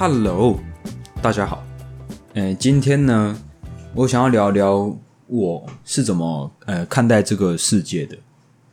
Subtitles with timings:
[0.00, 0.58] Hello，
[1.20, 1.62] 大家好。
[2.32, 3.38] 呃，今天呢，
[3.94, 8.16] 我想要聊聊我是怎么呃看待这个世界的。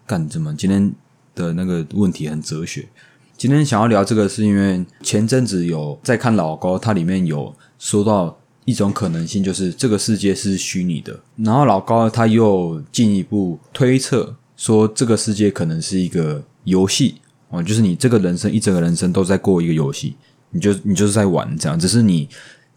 [0.05, 0.55] 干怎么？
[0.55, 0.89] 今天
[1.35, 2.87] 的那个问题很哲学。
[3.35, 11.19] 今天想要聊这个，是因为前阵子有在看老高，它里面有说到一种可能性，就是这个世界是虚拟的。
[11.35, 17.15] 然后老高他又进一步推测说，这个世界可能是一个游戏
[17.49, 20.15] 哦，就是你这个人生一整个人生都在过一个游戏，
[20.51, 22.27] 你就你就是在玩这样，只是你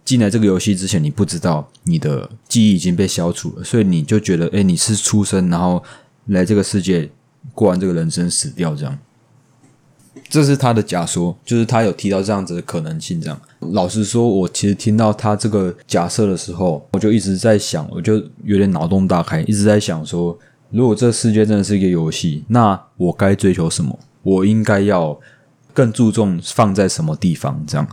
[0.05, 5.83] 进来这个游戏之前，你不知道你的记忆已经被消除了，所以你就觉得，哎，你是出生然后
[6.27, 7.10] 来这个世界
[7.55, 8.98] 过完这个人生死掉这样。
[10.29, 13.20] 这是他的假说，就是他有提到这样子的可能性。
[13.20, 13.41] 这样，
[13.73, 20.37] 老实说，我其实听到他这个假设的时候，我就一直在想，我就有点脑洞大开，一直在想说，
[20.71, 23.99] 如果这世界真的是一个游戏，那我该追求什么？
[24.23, 25.18] 我应该要
[25.73, 27.63] 更注重放在什么地方？
[27.66, 27.87] 这样，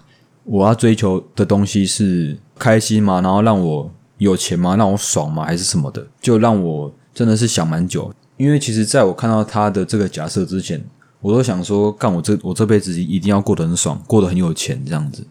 [0.44, 3.22] 我要追求的东西是开心吗？
[3.22, 4.75] 然后让我有钱吗？
[4.75, 5.45] 让我爽吗？
[5.45, 6.06] 还是什么的？
[6.22, 10.84] 就让我真的是想蛮久，因为其实在我看到他的这个假设之前。
[11.19, 15.25] 我都想说，干我这我这辈子一定要过得很爽，过得很有钱这样子。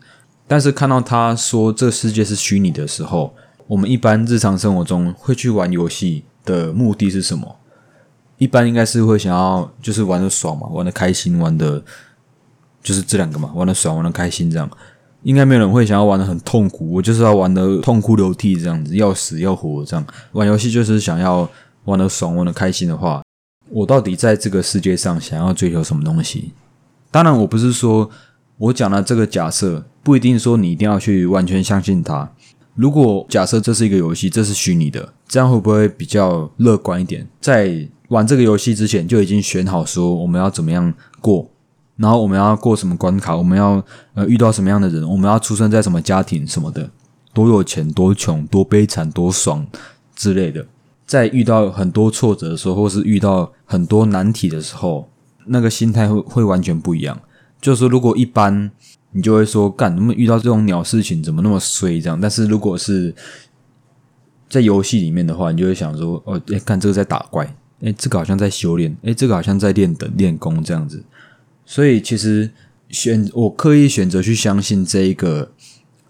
[0.48, 3.32] 但是看到他说这世界是虚拟的时候，
[3.68, 7.56] 我们一般日常生活中会去玩游戏的目的是什么？
[8.36, 11.82] 一般应该是会想要就是玩的爽嘛，玩的开心，玩的
[12.86, 14.70] 就是这两个嘛，玩的爽，玩的开心这样。
[15.24, 20.06] 应该没有人会想要玩的很痛苦，我就是要玩的痛哭流涕这样子，要死要活这样。
[20.30, 21.50] 玩游戏就是想要
[21.86, 23.22] 玩的爽，玩的开心的话。
[23.68, 26.52] 我到底在这个世界上想要追求什么东西？
[27.10, 28.08] 当然，我不是说
[28.56, 32.30] 我讲的这个假设不一定说你一定要去完全相信它。
[32.76, 37.26] 如果假设这是一个游戏，这是虚拟的，这样会不会比较乐观一点？
[37.40, 41.50] 在玩这个游戏之前就已经选好说我们要怎么样过，
[41.96, 43.82] 然后我们要过什么关卡，我们要
[44.14, 46.90] 呃遇到什么样的人，我们要出生在什么家庭什么的，
[47.32, 49.66] 多有钱多穷多悲惨多爽
[50.14, 50.66] 之类的。
[51.06, 55.08] 在遇到很多挫折的时候，或是遇到很多难题的时候，
[55.46, 57.16] 那个心态会会完全不一样。
[57.60, 58.70] 就是，如果一般
[59.12, 62.20] 你就会说，干，怎么遇到这种鸟事情，怎么那么衰这样？
[62.20, 63.14] 但是如果是
[64.48, 67.46] 在游戏里面的话，你就会想说，哦，哎，看这个在打怪，
[67.80, 71.02] 哎，这个好像在修炼，哎，这个好像在练等练功这样子。
[71.66, 72.50] 所以其实
[72.88, 75.52] 选我刻意选择去相信这一个。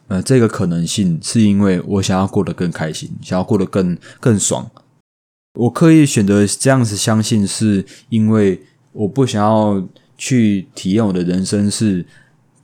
[0.09, 4.71] 呃，这个可能性是因为我想要过得更开心，想要过得更更爽。
[5.55, 8.63] 我刻意选择这样子相信，是因为
[8.93, 9.85] 我不想要
[10.17, 12.07] 去体验我的人生，是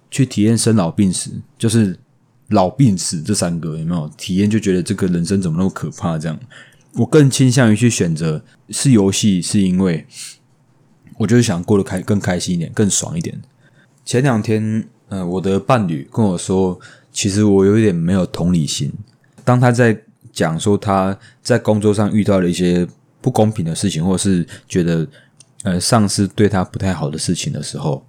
[0.09, 1.99] 去体验生老病死，就是
[2.51, 4.49] 老病死这三个有没有体验？
[4.49, 6.17] 就觉得这个人生怎么那么可怕？
[6.17, 6.39] 这样，
[6.93, 10.07] 我更倾向于去选择是游戏，是因为
[11.19, 13.41] 我就是想过得开更开心一点，更爽一点。
[14.05, 16.79] 前两天，呃，我的伴侣跟我说。
[17.15, 18.91] 其实我有一点没有同理心。
[19.45, 19.95] 当他在
[20.33, 22.89] 讲说他在工作上遇到了一些
[23.21, 25.07] 不公平的事情，或者是觉得
[25.63, 28.03] 呃上司对他不太好的事情的时候，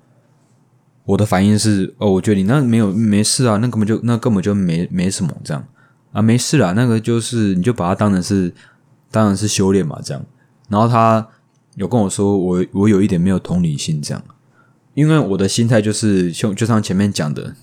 [1.04, 5.68] 我的反应是：哦，我觉得你那没有没事啊，那根本就那根本就没没什么这样
[6.14, 8.54] 啊，没事啦，那个就是你就把它当成是
[9.12, 10.26] 当然是修炼嘛这样。
[10.70, 11.28] 然后他
[11.76, 14.24] 有跟我说，我我有一点没有同理心这样，
[14.94, 17.56] 因为我的心态就是像就像前面讲的，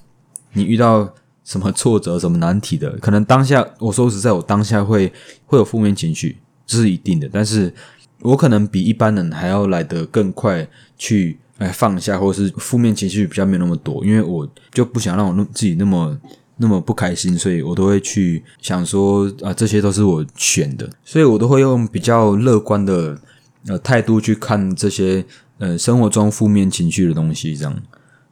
[0.52, 1.14] 你遇到。
[1.42, 5.10] 什么挫折、什么难题的，可能当下我说实在，我当下会
[5.46, 7.28] 会有负面情绪，这是一定的。
[7.32, 7.72] 但是
[8.20, 16.16] 我可能比一般人还要来得更快去哎放下，或是负面情绪比较没有那么多，因为我就不想让我自己那么
[16.58, 23.18] 那么不开心，所以我都会去想说啊，这些都是我选的，所以我都会用比较乐观的
[23.66, 25.24] 呃态度去看这些
[25.58, 27.82] 呃生活中负面情绪的东西，这样。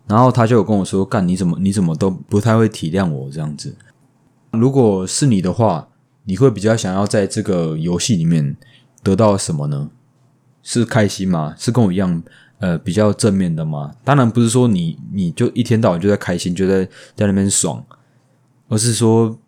[0.06, 3.76] 然后他就有跟我说：“干，你怎么你怎么都不太会体谅我这样子？
[4.52, 5.88] 如果是你的话，
[6.24, 8.56] 你会比较想要在这个游戏里面
[9.02, 9.90] 得到什么呢？
[10.62, 11.54] 是开心吗？
[11.58, 12.22] 是跟我一样
[12.58, 13.92] 呃比较正面的吗？
[14.02, 17.84] 当然不是说你你就一天到晚就在开心，就在在那边爽，
[18.68, 19.38] 而是说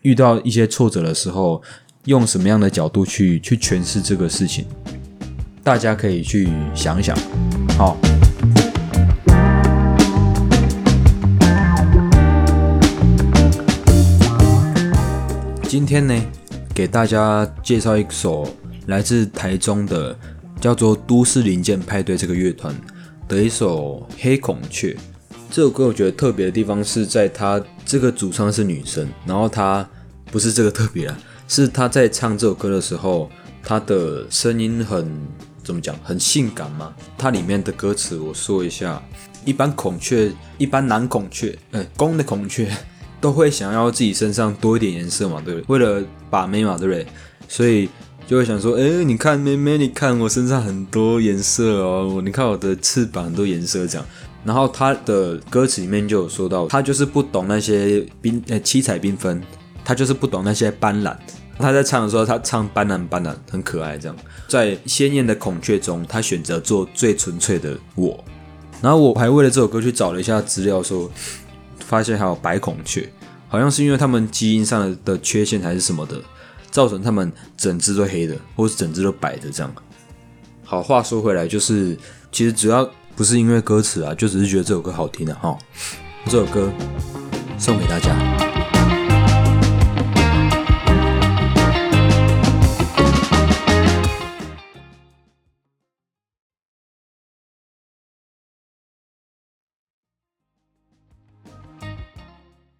[0.00, 1.62] 遇到一些挫折的时候，
[2.06, 4.64] 用什么样的角度去去诠释这个事情？
[5.62, 7.16] 大家可以去想想，
[7.76, 7.96] 好。”
[15.68, 16.14] 今天呢，
[16.74, 18.48] 给大家介绍一首
[18.86, 20.18] 来自台中的
[20.58, 22.74] 叫做《都市零件派对》这个乐团
[23.28, 24.92] 的一首《黑孔雀》。
[25.50, 29.86] 这首歌我觉得特别的地方是在它这个主唱是女生，然后她
[30.32, 33.30] 不是这个特别啊，是她在唱这首歌的时候，
[33.62, 35.06] 她的声音很
[35.68, 36.94] 怎么讲，很性感嘛。
[37.18, 39.02] 它里面的歌词我说一下，
[39.44, 42.66] 一般孔雀，一般男孔雀，哎，公的孔雀
[43.20, 45.64] 都会想要自己身上多一点颜色嘛，对不对？
[45.68, 47.06] 为了把妹嘛，对不对？
[47.46, 47.86] 所以
[48.26, 54.06] 就会想说，哎，你看妹妹，你看我身上很多颜色哦，你看我的翅膀很多颜色这样。
[54.44, 59.42] 然后他的歌词里面就有说到，他就是不懂那些缤呃七彩缤纷，
[59.84, 61.14] 他就是不懂那些斑斓。
[61.58, 64.16] 他在唱的时候，他唱斑斓斑斓很可爱，这样
[64.46, 68.22] 在鲜艳的孔雀中，他选择做最纯粹的我。
[68.80, 71.10] 然后我还为了这首歌去找了一下资料，说
[71.80, 73.12] 发现还有白孔雀，
[73.48, 76.20] 好像是因为他们基因上的缺陷还是什么的，
[76.70, 79.74] 造成他们整只都黑的，或是整只都白的这样。
[80.64, 81.98] 好话说回来，就是
[82.30, 85.58] 其实主要不是因为歌词啊，就只是觉得这首歌好听的哈。
[86.26, 86.70] 这首歌
[87.58, 88.57] 送给大家。